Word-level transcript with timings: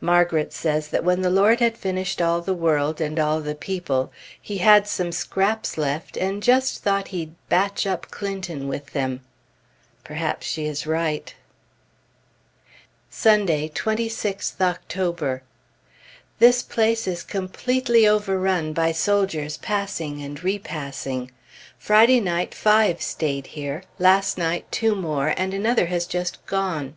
Margret 0.00 0.52
says 0.52 0.88
that 0.88 1.04
when 1.04 1.20
the 1.20 1.30
Lord 1.30 1.60
had 1.60 1.78
finished 1.78 2.20
all 2.20 2.40
the 2.40 2.52
world 2.54 3.00
and 3.00 3.20
all 3.20 3.40
the 3.40 3.54
people, 3.54 4.10
he 4.42 4.58
had 4.58 4.88
some 4.88 5.12
scraps 5.12 5.78
left, 5.78 6.16
and 6.16 6.42
just 6.42 6.82
thought 6.82 7.06
he'd 7.14 7.36
"batch 7.48 7.86
up" 7.86 8.10
Clinton 8.10 8.66
with 8.66 8.94
them. 8.94 9.20
Perhaps 10.02 10.44
she 10.48 10.66
is 10.66 10.88
right. 10.88 11.36
Sunday, 13.10 13.68
26th 13.72 14.60
October. 14.60 15.44
This 16.40 16.64
place 16.64 17.06
is 17.06 17.22
completely 17.22 18.08
overrun 18.08 18.72
by 18.72 18.90
soldiers 18.90 19.56
passing 19.56 20.20
and 20.20 20.42
repassing. 20.42 21.30
Friday 21.78 22.18
night 22.18 22.56
five 22.56 23.00
stayed 23.00 23.46
here, 23.54 23.84
last 24.00 24.36
night 24.36 24.66
two 24.72 24.96
more, 24.96 25.32
and 25.36 25.54
another 25.54 25.86
has 25.86 26.06
just 26.06 26.44
gone. 26.46 26.96